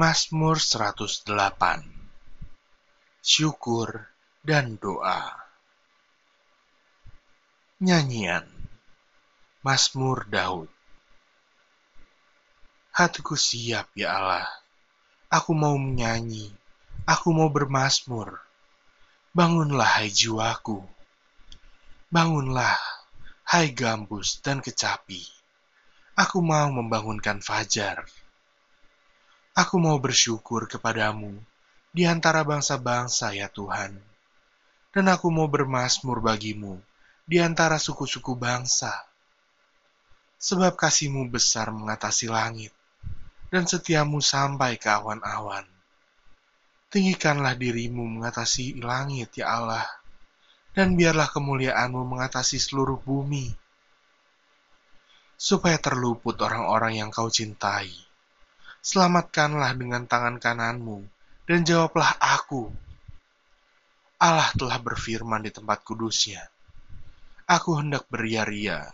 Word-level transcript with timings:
Mazmur 0.00 0.56
108 0.56 1.28
Syukur 3.20 4.08
dan 4.40 4.80
doa. 4.80 5.28
Nyanyian. 7.84 8.48
Mazmur 9.60 10.24
Daud. 10.24 10.72
Hatiku 12.96 13.36
siap 13.36 13.92
ya 13.92 14.16
Allah. 14.16 14.48
Aku 15.28 15.52
mau 15.52 15.76
menyanyi. 15.76 16.48
Aku 17.04 17.36
mau 17.36 17.52
bermasmur 17.52 18.40
Bangunlah 19.36 20.00
hai 20.00 20.08
jiwaku. 20.08 20.80
Bangunlah 22.08 22.80
hai 23.52 23.68
gambus 23.76 24.40
dan 24.40 24.64
kecapi. 24.64 25.20
Aku 26.16 26.40
mau 26.40 26.72
membangunkan 26.72 27.44
fajar 27.44 28.08
Aku 29.60 29.76
mau 29.76 30.00
bersyukur 30.00 30.64
kepadamu 30.64 31.36
di 31.92 32.08
antara 32.08 32.40
bangsa-bangsa 32.48 33.36
ya 33.36 33.44
Tuhan. 33.52 33.92
Dan 34.88 35.04
aku 35.12 35.28
mau 35.28 35.52
bermasmur 35.52 36.24
bagimu 36.24 36.80
di 37.28 37.44
antara 37.44 37.76
suku-suku 37.76 38.32
bangsa. 38.40 38.88
Sebab 40.40 40.80
kasihmu 40.80 41.28
besar 41.28 41.68
mengatasi 41.76 42.32
langit, 42.32 42.72
dan 43.52 43.68
setiamu 43.68 44.24
sampai 44.24 44.80
ke 44.80 44.88
awan-awan. 44.88 45.68
Tinggikanlah 46.88 47.52
dirimu 47.52 48.08
mengatasi 48.16 48.80
langit, 48.80 49.36
ya 49.36 49.60
Allah, 49.60 49.84
dan 50.72 50.96
biarlah 50.96 51.28
kemuliaanmu 51.28 52.00
mengatasi 52.08 52.56
seluruh 52.56 52.96
bumi, 53.04 53.52
supaya 55.36 55.76
terluput 55.76 56.40
orang-orang 56.40 57.04
yang 57.04 57.12
kau 57.12 57.28
cintai 57.28 58.08
Selamatkanlah 58.80 59.76
dengan 59.76 60.08
tangan 60.08 60.40
kananmu, 60.40 61.04
dan 61.44 61.68
jawablah 61.68 62.16
aku. 62.16 62.72
Allah 64.16 64.48
telah 64.56 64.80
berfirman 64.80 65.44
di 65.44 65.52
tempat 65.52 65.84
kudusnya. 65.84 66.40
Aku 67.44 67.76
hendak 67.76 68.08
beria-ria, 68.08 68.88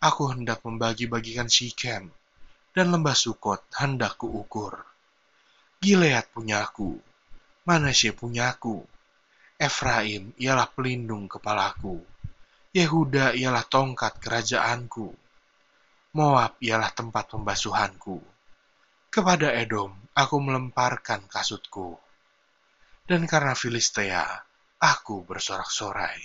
aku 0.00 0.32
hendak 0.32 0.64
membagi-bagikan 0.64 1.52
Shikem, 1.52 2.08
dan 2.72 2.86
lembah 2.88 3.12
Sukot 3.12 3.60
hendak 3.76 4.16
kuukur. 4.16 4.80
Gilead 5.84 6.32
punyaku, 6.32 6.96
Manasye 7.68 8.16
punyaku, 8.16 8.88
Efraim 9.60 10.32
ialah 10.40 10.72
pelindung 10.72 11.28
kepalaku, 11.28 12.00
Yehuda 12.72 13.36
ialah 13.36 13.68
tongkat 13.68 14.16
kerajaanku, 14.16 15.12
Moab 16.16 16.56
ialah 16.64 16.88
tempat 16.96 17.36
pembasuhanku 17.36 18.35
kepada 19.16 19.48
Edom 19.48 19.96
aku 20.12 20.36
melemparkan 20.44 21.24
kasutku, 21.24 21.96
dan 23.08 23.24
karena 23.24 23.56
Filistea 23.56 24.28
aku 24.76 25.24
bersorak-sorai. 25.24 26.20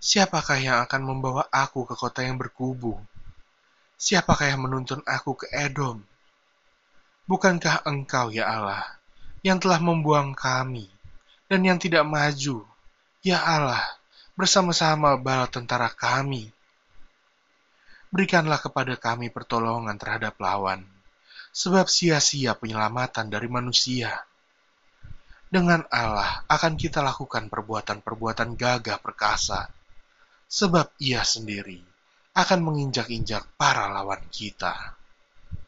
Siapakah 0.00 0.56
yang 0.64 0.80
akan 0.88 1.02
membawa 1.04 1.44
aku 1.52 1.84
ke 1.84 1.92
kota 1.92 2.24
yang 2.24 2.40
berkubu? 2.40 2.96
Siapakah 4.00 4.48
yang 4.48 4.64
menuntun 4.64 5.04
aku 5.04 5.44
ke 5.44 5.52
Edom? 5.52 6.00
Bukankah 7.28 7.84
engkau, 7.84 8.32
ya 8.32 8.48
Allah, 8.48 8.88
yang 9.44 9.60
telah 9.60 9.76
membuang 9.76 10.32
kami 10.32 10.88
dan 11.52 11.60
yang 11.68 11.76
tidak 11.76 12.08
maju, 12.08 12.64
ya 13.20 13.44
Allah, 13.44 13.84
bersama-sama 14.40 15.20
bala 15.20 15.52
tentara 15.52 15.92
kami 15.92 16.48
berikanlah 18.08 18.60
kepada 18.60 18.96
kami 18.96 19.28
pertolongan 19.28 19.96
terhadap 20.00 20.36
lawan, 20.40 20.84
sebab 21.52 21.88
sia-sia 21.88 22.56
penyelamatan 22.56 23.28
dari 23.28 23.48
manusia. 23.48 24.24
Dengan 25.48 25.80
Allah 25.88 26.44
akan 26.44 26.76
kita 26.76 27.00
lakukan 27.00 27.48
perbuatan-perbuatan 27.48 28.52
gagah 28.52 29.00
perkasa, 29.00 29.68
sebab 30.44 30.92
ia 31.00 31.24
sendiri 31.24 31.80
akan 32.36 32.60
menginjak-injak 32.62 33.56
para 33.56 33.88
lawan 33.88 34.20
kita. 34.28 34.96